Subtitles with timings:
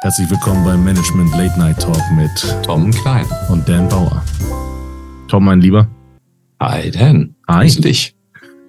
[0.00, 2.30] Herzlich willkommen beim Management Late Night Talk mit
[2.64, 4.24] Tom Klein und Dan Bauer.
[5.26, 5.88] Tom, mein Lieber.
[6.60, 7.34] Hi, Dan.
[7.48, 7.64] Hi.
[7.64, 8.14] Grüß dich.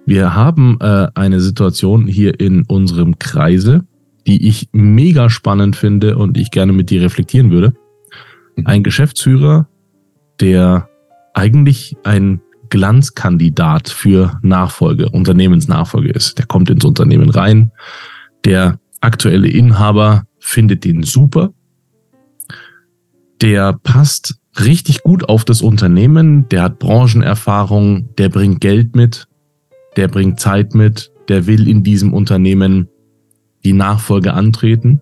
[0.08, 3.86] Wir haben äh, eine Situation hier in unserem Kreise,
[4.26, 7.76] die ich mega spannend finde und ich gerne mit dir reflektieren würde.
[8.56, 8.66] Mhm.
[8.66, 9.68] Ein Geschäftsführer,
[10.40, 10.90] der
[11.36, 16.40] eigentlich ein Glanzkandidat für Nachfolge, Unternehmensnachfolge ist.
[16.40, 17.72] Der kommt ins Unternehmen rein.
[18.46, 21.54] Der aktuelle Inhaber findet den super.
[23.42, 29.28] Der passt richtig gut auf das Unternehmen, der hat Branchenerfahrung, der bringt Geld mit,
[29.96, 32.90] der bringt Zeit mit, der will in diesem Unternehmen
[33.64, 35.02] die Nachfolge antreten.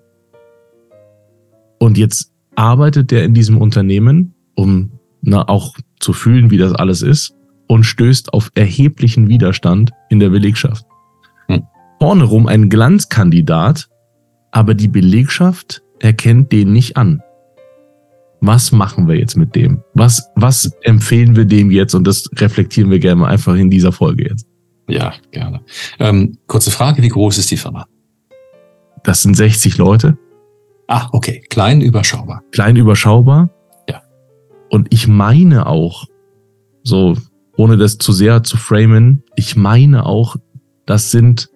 [1.80, 7.02] Und jetzt arbeitet der in diesem Unternehmen, um na, auch zu fühlen, wie das alles
[7.02, 7.34] ist,
[7.68, 10.86] und stößt auf erheblichen Widerstand in der Belegschaft.
[11.48, 11.64] Hm.
[12.00, 13.90] Vorne rum ein Glanzkandidat,
[14.52, 17.22] aber die Belegschaft erkennt den nicht an.
[18.40, 19.82] Was machen wir jetzt mit dem?
[19.94, 21.96] Was, was empfehlen wir dem jetzt?
[21.96, 24.46] Und das reflektieren wir gerne mal einfach in dieser Folge jetzt.
[24.88, 25.62] Ja, gerne.
[26.00, 27.88] Ähm, kurze Frage, wie groß ist die Firma?
[29.04, 30.18] Das sind 60 Leute,
[30.88, 31.44] Ah, okay.
[31.50, 32.44] Klein, überschaubar.
[32.52, 33.50] klein überschaubar.
[33.90, 34.02] Ja.
[34.70, 36.06] Und ich meine auch,
[36.84, 37.16] so,
[37.58, 40.38] ohne das zu sehr zu framen, ich meine auch,
[40.86, 41.50] das sind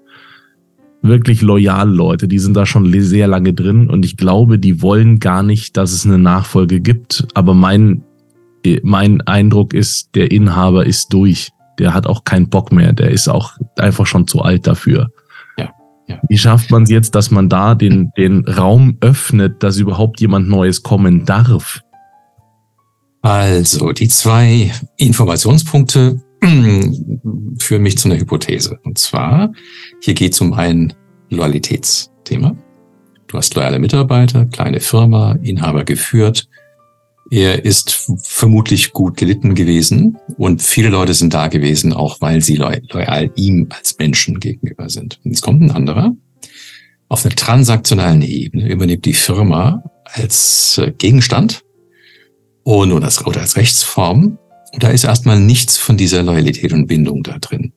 [1.02, 5.20] wirklich loyale Leute, die sind da schon sehr lange drin und ich glaube, die wollen
[5.20, 7.28] gar nicht, dass es eine Nachfolge gibt.
[7.34, 8.04] Aber mein,
[8.84, 11.50] mein Eindruck ist, der Inhaber ist durch.
[11.80, 12.94] Der hat auch keinen Bock mehr.
[12.94, 15.10] Der ist auch einfach schon zu alt dafür.
[15.58, 15.70] Ja,
[16.08, 16.20] ja.
[16.28, 20.48] Wie schafft man es jetzt, dass man da den, den Raum öffnet, dass überhaupt jemand
[20.48, 21.82] Neues kommen darf?
[23.24, 26.22] Also, die zwei Informationspunkte
[27.60, 28.80] führen mich zu einer Hypothese.
[28.84, 29.54] Und zwar,
[30.02, 30.94] hier geht es um ein
[31.30, 32.56] Loyalitätsthema.
[33.28, 36.48] Du hast loyale Mitarbeiter, kleine Firma, Inhaber geführt.
[37.30, 42.58] Er ist vermutlich gut gelitten gewesen und viele Leute sind da gewesen, auch weil sie
[42.58, 45.22] loy loyal ihm als Menschen gegenüber sind.
[45.24, 46.14] Und jetzt kommt ein anderer.
[47.08, 51.64] Auf einer transaktionalen Ebene übernimmt die Firma als äh, Gegenstand
[52.64, 54.38] und oder als, oder als Rechtsform.
[54.80, 57.74] Da ist erstmal nichts von dieser Loyalität und Bindung da drin.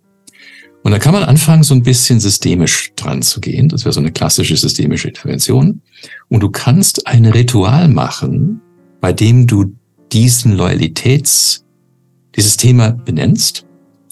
[0.83, 3.69] Und da kann man anfangen, so ein bisschen systemisch dran zu gehen.
[3.69, 5.81] Das wäre so eine klassische systemische Intervention.
[6.29, 8.61] Und du kannst ein Ritual machen,
[9.01, 9.75] bei dem du
[10.13, 11.65] diesen Loyalitäts,
[12.37, 13.65] dieses Thema benennst,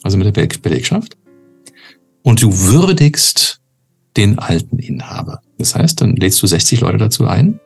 [0.03, 1.17] also mit der Be- Belegschaft,
[2.23, 3.61] und du würdigst
[4.17, 5.43] den alten Inhaber.
[5.59, 7.61] Das heißt, dann lädst du 60 Leute dazu ein,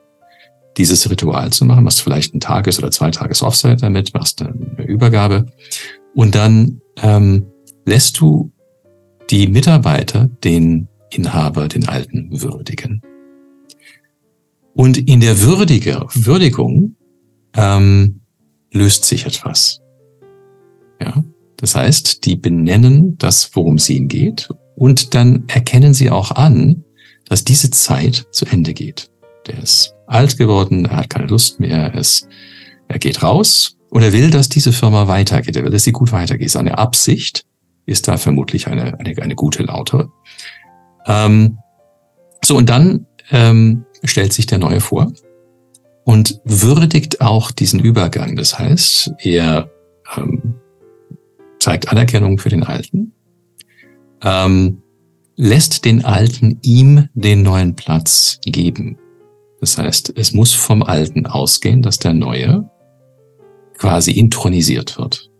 [0.76, 4.84] dieses Ritual zu machen, machst vielleicht ein Tages- oder zwei Tages Offsite damit, machst eine
[4.84, 5.46] Übergabe
[6.14, 7.46] und dann ähm,
[7.84, 8.52] lässt du
[9.30, 13.02] die Mitarbeiter den Inhaber, den Alten, würdigen.
[14.74, 16.96] Und in der Würdige, Würdigung
[17.54, 18.20] ähm,
[18.72, 19.80] löst sich etwas.
[21.00, 21.24] Ja,
[21.56, 26.84] das heißt, die benennen das, worum es ihnen geht, und dann erkennen sie auch an,
[27.24, 29.10] dass diese Zeit zu Ende geht.
[29.46, 32.28] Der ist alt geworden, er hat keine Lust mehr, er, ist,
[32.88, 35.56] er geht raus und er will, dass diese Firma weitergeht.
[35.56, 36.50] Er will, dass sie gut weitergeht.
[36.50, 37.44] Seine Absicht
[37.86, 40.10] ist da vermutlich eine, eine, eine gute Laute.
[41.06, 41.58] Ähm,
[42.44, 45.12] so, und dann ähm, stellt sich der Neue vor
[46.04, 48.36] und würdigt auch diesen Übergang.
[48.36, 49.70] Das heißt, er
[50.16, 50.54] ähm,
[51.58, 53.12] zeigt Anerkennung für den Alten,
[54.22, 54.82] ähm,
[55.36, 58.98] lässt den Alten ihm den neuen Platz geben.
[59.60, 62.68] Das heißt, es muss vom Alten ausgehen, dass der Neue
[63.78, 65.30] quasi intronisiert wird.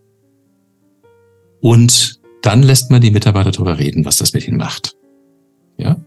[1.61, 4.95] Und dann lässt man die Mitarbeiter darüber reden, was das mit ihnen macht.
[5.77, 5.97] Ja?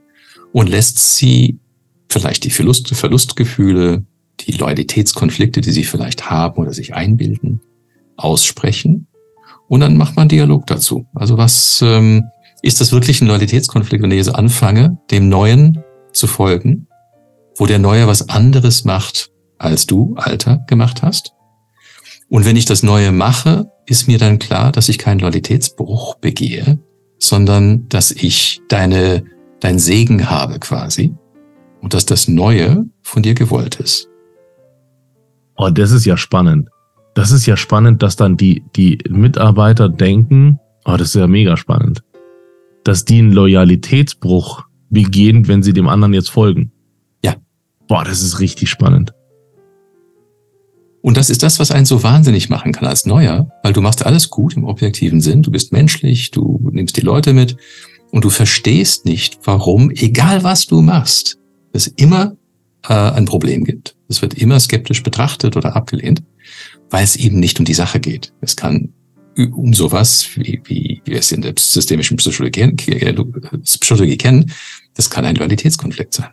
[0.52, 1.58] Und lässt sie
[2.08, 4.04] vielleicht die Verlust, Verlustgefühle,
[4.40, 7.60] die Loyalitätskonflikte, die sie vielleicht haben oder sich einbilden,
[8.16, 9.06] aussprechen.
[9.68, 11.06] Und dann macht man Dialog dazu.
[11.14, 12.24] Also was ähm,
[12.62, 15.82] ist das wirklich ein Loyalitätskonflikt, wenn ich jetzt anfange, dem Neuen
[16.12, 16.88] zu folgen,
[17.60, 21.34] wo der Neue was anderes macht, als du, Alter, gemacht hast?
[22.30, 26.78] Und wenn ich das Neue mache, ist mir dann klar, dass ich keinen Loyalitätsbruch begehe,
[27.18, 29.24] sondern dass ich deine,
[29.60, 31.14] dein Segen habe quasi
[31.82, 34.08] und dass das Neue von dir gewollt ist.
[35.54, 36.70] Oh, das ist ja spannend.
[37.12, 41.58] Das ist ja spannend, dass dann die, die Mitarbeiter denken, oh, das ist ja mega
[41.58, 42.02] spannend,
[42.84, 46.72] dass die einen Loyalitätsbruch begehen, wenn sie dem anderen jetzt folgen.
[47.90, 49.12] Boah, das ist richtig spannend.
[51.02, 54.06] Und das ist das, was einen so wahnsinnig machen kann als Neuer, weil du machst
[54.06, 57.56] alles gut im objektiven Sinn, du bist menschlich, du nimmst die Leute mit
[58.12, 61.40] und du verstehst nicht, warum, egal was du machst,
[61.72, 62.36] es immer
[62.88, 63.96] äh, ein Problem gibt.
[64.06, 66.22] Es wird immer skeptisch betrachtet oder abgelehnt,
[66.90, 68.32] weil es eben nicht um die Sache geht.
[68.40, 68.92] Es kann
[69.36, 72.72] um sowas, wie, wie wir es in der systemischen Psychologie,
[73.64, 74.52] Psychologie kennen,
[74.94, 76.28] das kann ein Loyalitätskonflikt sein.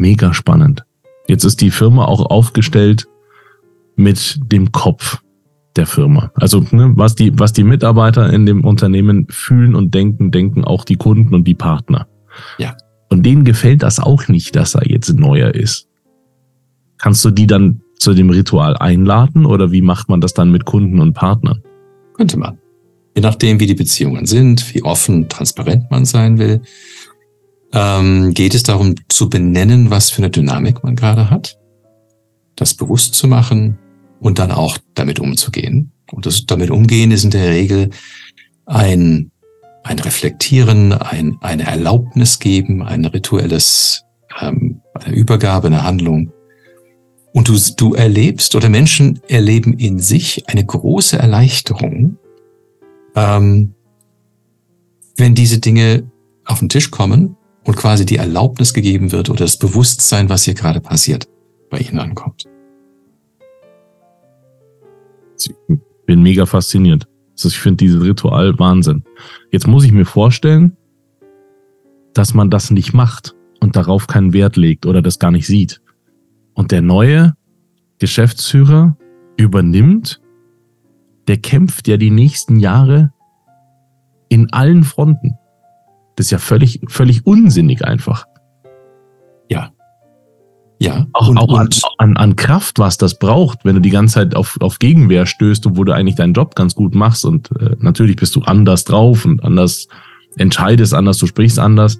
[0.00, 0.86] Mega spannend.
[1.28, 3.06] Jetzt ist die Firma auch aufgestellt
[3.96, 5.20] mit dem Kopf
[5.76, 6.32] der Firma.
[6.36, 10.86] Also ne, was die was die Mitarbeiter in dem Unternehmen fühlen und denken, denken auch
[10.86, 12.08] die Kunden und die Partner.
[12.56, 12.78] Ja.
[13.10, 15.86] Und denen gefällt das auch nicht, dass er jetzt neuer ist.
[16.96, 20.64] Kannst du die dann zu dem Ritual einladen oder wie macht man das dann mit
[20.64, 21.62] Kunden und Partnern?
[22.14, 22.56] Könnte man.
[23.14, 26.62] Je nachdem, wie die Beziehungen sind, wie offen, transparent man sein will,
[27.72, 31.58] ähm, geht es darum zu benennen, was für eine Dynamik man gerade hat,
[32.56, 33.78] das bewusst zu machen
[34.20, 35.92] und dann auch damit umzugehen.
[36.12, 37.90] Und das damit umgehen ist in der Regel
[38.66, 39.30] ein,
[39.84, 44.04] ein Reflektieren, ein, eine Erlaubnis geben, ein rituelles,
[44.40, 46.32] ähm, eine Übergabe, eine Handlung.
[47.32, 52.18] Und du, du erlebst oder Menschen erleben in sich eine große Erleichterung,
[53.14, 53.74] ähm,
[55.16, 56.10] wenn diese Dinge
[56.44, 60.54] auf den Tisch kommen und quasi die Erlaubnis gegeben wird oder das Bewusstsein, was hier
[60.54, 61.28] gerade passiert,
[61.70, 62.44] bei ihnen ankommt.
[65.38, 65.54] Ich
[66.06, 67.06] bin mega fasziniert.
[67.32, 69.04] Also ich finde dieses Ritual Wahnsinn.
[69.50, 70.76] Jetzt muss ich mir vorstellen,
[72.12, 75.80] dass man das nicht macht und darauf keinen Wert legt oder das gar nicht sieht.
[76.54, 77.34] Und der neue
[77.98, 78.96] Geschäftsführer
[79.36, 80.20] übernimmt,
[81.28, 83.12] der kämpft ja die nächsten Jahre
[84.28, 85.38] in allen Fronten.
[86.16, 88.26] Das ist ja völlig, völlig unsinnig einfach.
[89.48, 89.70] Ja.
[90.78, 91.06] Ja.
[91.12, 91.68] Auch, und, auch an,
[91.98, 95.66] an, an Kraft, was das braucht, wenn du die ganze Zeit auf, auf Gegenwehr stößt,
[95.66, 97.24] obwohl du eigentlich deinen Job ganz gut machst.
[97.24, 99.88] Und äh, natürlich bist du anders drauf und anders
[100.36, 101.98] entscheidest anders, du sprichst anders.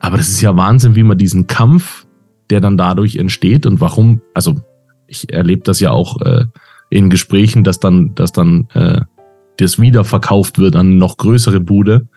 [0.00, 2.06] Aber das ist ja Wahnsinn, wie man diesen Kampf,
[2.50, 4.56] der dann dadurch entsteht und warum, also
[5.06, 6.44] ich erlebe das ja auch äh,
[6.90, 9.00] in Gesprächen, dass dann, dass dann äh,
[9.56, 12.08] das wiederverkauft wird an eine noch größere Bude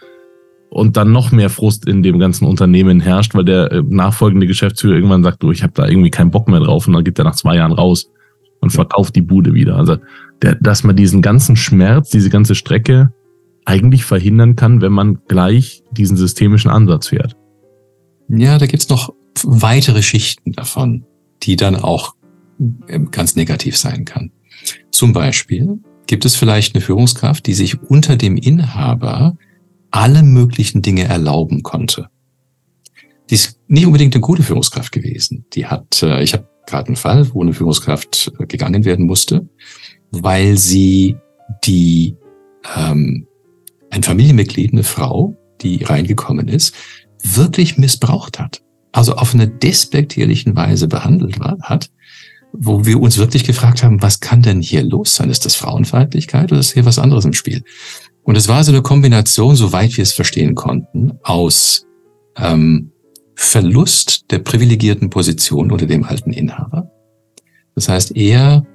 [0.70, 4.96] und dann noch mehr Frust in dem ganzen Unternehmen herrscht, weil der äh, nachfolgende Geschäftsführer
[4.96, 7.26] irgendwann sagt, du, ich habe da irgendwie keinen Bock mehr drauf und dann geht er
[7.26, 8.10] nach zwei Jahren raus
[8.62, 9.76] und verkauft die Bude wieder.
[9.78, 9.98] Also,
[10.42, 13.12] der, dass man diesen ganzen Schmerz, diese ganze Strecke
[13.66, 17.36] eigentlich verhindern kann, wenn man gleich diesen systemischen Ansatz fährt.
[18.30, 19.14] Ja, da gibt's noch
[19.44, 21.04] weitere Schichten davon,
[21.44, 22.16] die dann auch
[22.88, 24.32] ähm, ganz negativ sein kann.
[24.92, 29.38] Zum Beispiel gibt es vielleicht eine Führungskraft, die sich unter dem Inhaber
[29.92, 32.10] alle möglichen Dinge erlauben konnte.
[33.30, 35.46] Die ist nicht unbedingt eine gute Führungskraft gewesen.
[35.54, 39.48] Die hat, äh, ich habe gerade einen Fall, wo eine Führungskraft äh, gegangen werden musste,
[40.12, 41.16] weil sie
[41.64, 42.16] die
[42.76, 43.28] ähm,
[43.90, 46.76] ein Familienmitglied, eine Frau, die reingekommen ist,
[47.24, 48.62] wirklich missbraucht hat.
[48.92, 51.92] Also auf eine despektierlichen Weise behandelt war, hat,
[52.52, 55.30] wo wir uns wirklich gefragt haben, was kann denn hier los sein?
[55.30, 57.64] Ist das Frauenfeindlichkeit oder ist hier was anderes im Spiel?
[58.24, 61.88] Und es war so eine Kombination, soweit wir es verstehen konnten, aus
[62.38, 62.92] ähm,
[63.36, 66.92] Verlust der privilegierten Position unter dem alten Inhaber.
[67.76, 68.66] Das heißt, er,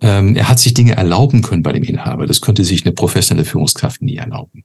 [0.00, 2.26] ähm, er hat sich Dinge erlauben können bei dem Inhaber.
[2.26, 4.64] Das könnte sich eine professionelle Führungskraft nie erlauben.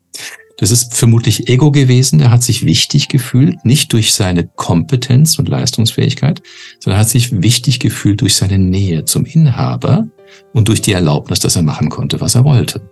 [0.57, 2.21] Das ist vermutlich Ego gewesen.
[2.21, 6.41] Er hat sich wichtig gefühlt, nicht durch seine Kompetenz und Leistungsfähigkeit,
[6.79, 10.07] sondern hat sich wichtig gefühlt durch seine Nähe zum Inhaber
[10.53, 12.89] und durch die Erlaubnis, dass er machen konnte, was er wollte.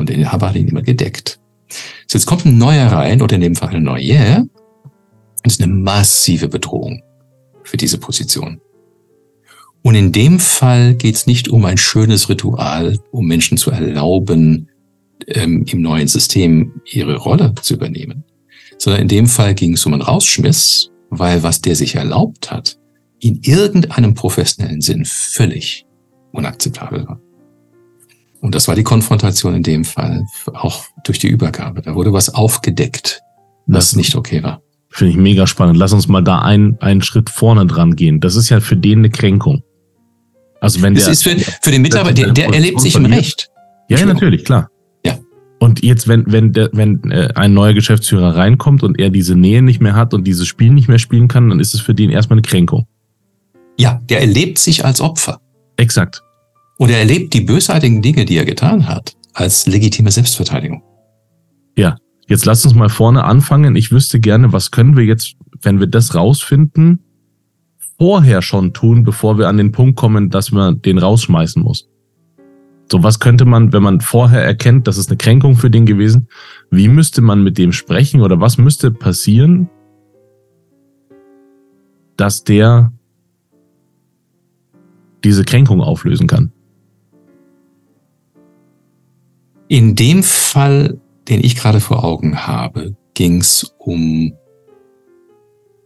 [0.00, 1.38] Und den Inhaber hat ihn immer gedeckt.
[2.06, 4.48] So, jetzt kommt ein neuer rein, oder in dem Fall eine neue.
[5.42, 7.02] Das ist eine massive Bedrohung
[7.62, 8.60] für diese Position.
[9.82, 14.68] Und in dem Fall geht es nicht um ein schönes Ritual, um Menschen zu erlauben,
[15.26, 18.24] ähm, im neuen System ihre Rolle zu übernehmen,
[18.78, 22.78] sondern in dem Fall ging es um einen Rausschmiss, weil was der sich erlaubt hat,
[23.20, 25.86] in irgendeinem professionellen Sinn völlig
[26.32, 27.20] unakzeptabel war.
[28.40, 31.82] Und das war die Konfrontation in dem Fall, auch durch die Übergabe.
[31.82, 33.20] Da wurde was aufgedeckt,
[33.66, 34.62] was das nicht okay war.
[34.88, 35.76] Finde ich mega spannend.
[35.76, 38.20] Lass uns mal da einen, einen Schritt vorne dran gehen.
[38.20, 39.62] Das ist ja für den eine Kränkung.
[40.60, 43.48] Also wenn das der, ist für, für den Mitarbeiter, der, der erlebt sich im Recht.
[43.88, 44.68] Ja, ja, natürlich, klar.
[45.04, 45.18] Ja.
[45.58, 49.62] Und jetzt, wenn, wenn, der, wenn äh, ein neuer Geschäftsführer reinkommt und er diese Nähe
[49.62, 52.10] nicht mehr hat und dieses Spiel nicht mehr spielen kann, dann ist es für den
[52.10, 52.86] erstmal eine Kränkung.
[53.78, 55.40] Ja, der erlebt sich als Opfer.
[55.76, 56.22] Exakt.
[56.80, 60.82] Und er erlebt die bösartigen Dinge, die er getan hat, als legitime Selbstverteidigung.
[61.76, 61.96] Ja,
[62.26, 63.76] jetzt lass uns mal vorne anfangen.
[63.76, 67.00] Ich wüsste gerne, was können wir jetzt, wenn wir das rausfinden,
[67.98, 71.86] vorher schon tun, bevor wir an den Punkt kommen, dass man den rausschmeißen muss.
[72.90, 76.28] So, was könnte man, wenn man vorher erkennt, das ist eine Kränkung für den gewesen,
[76.70, 79.68] wie müsste man mit dem sprechen oder was müsste passieren,
[82.16, 82.90] dass der
[85.22, 86.52] diese Kränkung auflösen kann.
[89.70, 90.98] In dem Fall,
[91.28, 94.32] den ich gerade vor Augen habe, ging es um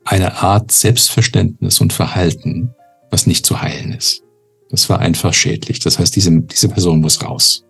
[0.06, 2.74] eine Art Selbstverständnis und Verhalten,
[3.10, 4.22] was nicht zu heilen ist.
[4.70, 5.80] Das war einfach schädlich.
[5.80, 7.66] Das heißt, diese, diese Person muss raus.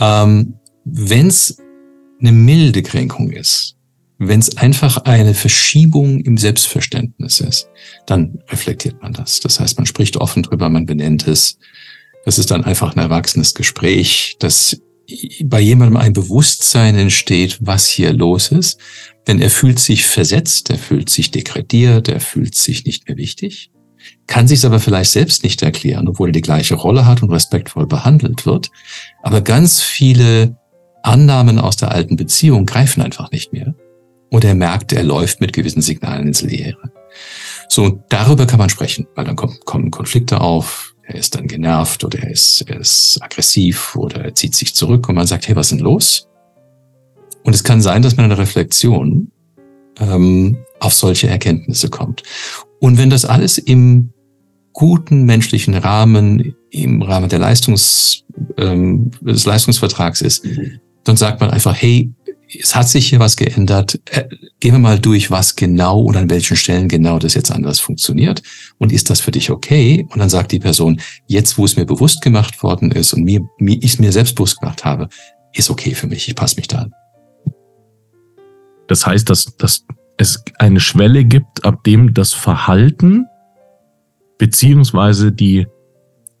[0.00, 1.58] Ähm, Wenn es
[2.18, 3.76] eine milde Kränkung ist,
[4.18, 7.70] wenn es einfach eine Verschiebung im Selbstverständnis ist,
[8.06, 9.38] dann reflektiert man das.
[9.38, 11.60] Das heißt, man spricht offen drüber, man benennt es.
[12.24, 14.80] Das ist dann einfach ein erwachsenes Gespräch, dass
[15.42, 18.78] bei jemandem ein Bewusstsein entsteht, was hier los ist.
[19.26, 23.70] Denn er fühlt sich versetzt, er fühlt sich degradiert, er fühlt sich nicht mehr wichtig,
[24.26, 27.86] kann sich aber vielleicht selbst nicht erklären, obwohl er die gleiche Rolle hat und respektvoll
[27.86, 28.70] behandelt wird.
[29.22, 30.56] Aber ganz viele
[31.02, 33.74] Annahmen aus der alten Beziehung greifen einfach nicht mehr.
[34.30, 36.92] Und er merkt, er läuft mit gewissen Signalen ins Leere.
[37.68, 42.04] So, darüber kann man sprechen, weil dann kommen, kommen Konflikte auf, er ist dann genervt
[42.04, 45.56] oder er ist, er ist aggressiv oder er zieht sich zurück und man sagt, hey,
[45.56, 46.28] was ist denn los?
[47.44, 49.32] Und es kann sein, dass man in der Reflexion
[50.00, 52.24] ähm, auf solche Erkenntnisse kommt.
[52.78, 54.10] Und wenn das alles im
[54.74, 58.24] guten menschlichen Rahmen, im Rahmen der Leistungs,
[58.58, 60.46] ähm, des Leistungsvertrags ist,
[61.04, 62.12] dann sagt man einfach, hey,
[62.48, 64.00] es hat sich hier was geändert.
[64.10, 64.28] Äh,
[64.60, 68.42] gehen wir mal durch, was genau und an welchen Stellen genau das jetzt anders funktioniert.
[68.78, 70.06] Und ist das für dich okay?
[70.10, 73.40] Und dann sagt die Person, jetzt wo es mir bewusst gemacht worden ist und mir,
[73.58, 75.08] mir ich es mir selbst bewusst gemacht habe,
[75.52, 76.28] ist okay für mich.
[76.28, 76.92] Ich passe mich da an.
[78.86, 79.84] Das heißt, dass, dass
[80.16, 83.26] es eine Schwelle gibt, ab dem das Verhalten
[84.38, 85.66] beziehungsweise die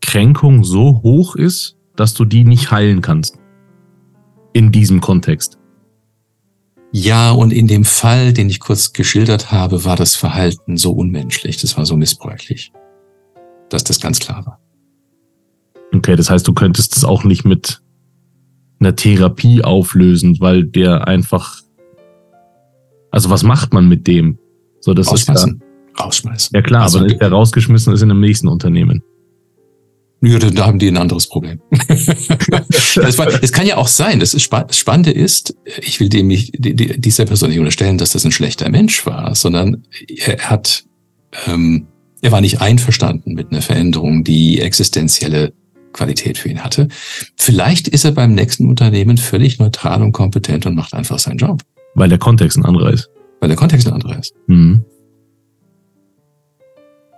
[0.00, 3.38] Kränkung so hoch ist, dass du die nicht heilen kannst.
[4.54, 5.57] In diesem Kontext.
[6.90, 11.58] Ja, und in dem Fall, den ich kurz geschildert habe, war das Verhalten so unmenschlich,
[11.58, 12.72] das war so missbräuchlich,
[13.68, 14.60] dass das ganz klar war.
[15.94, 17.82] Okay, das heißt, du könntest es auch nicht mit
[18.80, 21.60] einer Therapie auflösen, weil der einfach.
[23.10, 24.38] Also was macht man mit dem?
[24.80, 25.54] So, das Rausschmeißen.
[25.54, 25.60] ist
[25.98, 26.50] ja, Rausschmeißen.
[26.54, 29.02] Ja klar, Also, aber dann ist der rausgeschmissen ist in einem nächsten Unternehmen.
[30.20, 31.60] Ja, da haben die ein anderes Problem.
[33.02, 36.08] das war, es kann ja auch sein, das, ist, spa- das Spannende ist, ich will
[36.08, 39.84] dem nicht, die- die- dieser Person nicht unterstellen, dass das ein schlechter Mensch war, sondern
[40.08, 40.84] er hat,
[41.46, 41.86] ähm,
[42.22, 45.52] er war nicht einverstanden mit einer Veränderung, die existenzielle
[45.92, 46.88] Qualität für ihn hatte.
[47.36, 51.62] Vielleicht ist er beim nächsten Unternehmen völlig neutral und kompetent und macht einfach seinen Job,
[51.94, 53.08] Weil der Kontext ein anderer ist.
[53.40, 54.34] weil der Kontext ein anderer ist.
[54.48, 54.84] Mhm.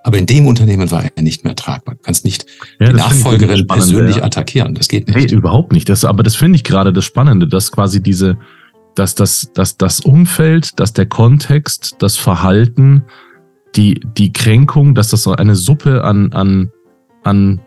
[0.02, 1.94] Aber in dem Unternehmen war er nicht mehr tragbar.
[1.94, 2.46] Du kannst nicht
[2.78, 4.24] Ja, die Nachfolgerin persönlich ja.
[4.24, 4.74] attackieren.
[4.74, 5.32] Das geht Nee, nicht.
[5.32, 5.88] überhaupt nicht.
[5.88, 8.38] Das, aber das finde ich gerade das Spannende, dass quasi diese,
[8.94, 13.04] dass das, dass das Umfeld, dass der Kontext, das Verhalten,
[13.76, 16.70] die, die Kränkung, dass das so eine Suppe an, an,
[17.22, 17.60] an,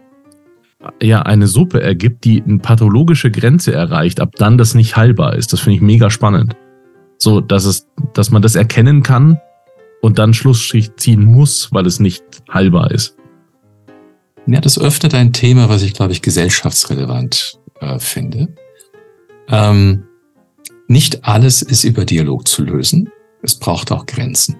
[1.01, 5.53] ja, eine Suppe ergibt, die eine pathologische Grenze erreicht, ab dann das nicht heilbar ist.
[5.53, 6.55] Das finde ich mega spannend.
[7.19, 9.39] So, dass es, dass man das erkennen kann
[10.03, 13.15] und dann Schlussstrich ziehen muss, weil es nicht heilbar ist.
[14.45, 18.49] Ja, das öffnet ein Thema, was ich, glaube ich, gesellschaftsrelevant äh, finde.
[19.47, 20.03] Ähm,
[20.89, 23.09] nicht alles ist über Dialog zu lösen.
[23.43, 24.57] Es braucht auch Grenzen.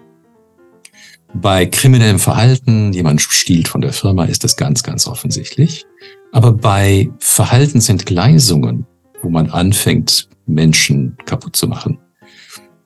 [1.33, 5.85] Bei kriminellem Verhalten, jemand stiehlt von der Firma, ist das ganz, ganz offensichtlich.
[6.31, 8.85] Aber bei Verhaltensentgleisungen,
[9.21, 12.00] wo man anfängt, Menschen kaputt zu machen,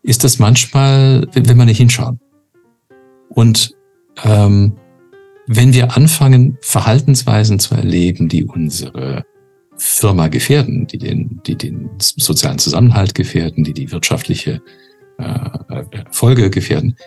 [0.01, 2.19] ist das manchmal, wenn man nicht hinschauen.
[3.37, 3.75] Und
[4.23, 4.73] ähm,
[5.45, 9.23] wenn wir anfangen, Verhaltensweisen zu erleben, die unsere
[9.75, 14.59] Firma gefährden, die den, die den sozialen Zusammenhalt gefährden, die die wirtschaftliche
[15.19, 16.97] äh, Erfolge gefährden,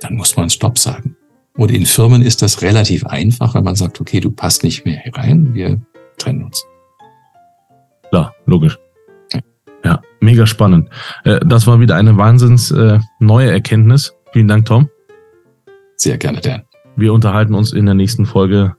[0.00, 1.16] dann muss man Stopp sagen.
[1.56, 5.00] Und in Firmen ist das relativ einfach, wenn man sagt, okay, du passt nicht mehr
[5.02, 5.80] hier rein, wir
[6.16, 6.64] trennen uns.
[8.10, 8.78] Klar, logisch.
[9.84, 10.90] Ja, mega spannend.
[11.24, 14.14] Äh, Das war wieder eine wahnsinns äh, neue Erkenntnis.
[14.32, 14.88] Vielen Dank, Tom.
[16.02, 16.62] Sehr gerne, Dan.
[16.96, 18.74] Wir unterhalten uns in der nächsten Folge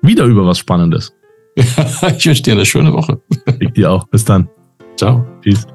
[0.00, 1.14] wieder über was Spannendes.
[1.56, 3.20] ich wünsche dir eine schöne Woche.
[3.60, 4.08] Ich dir auch.
[4.08, 4.48] Bis dann.
[4.96, 5.26] Ciao.
[5.42, 5.66] Tschüss.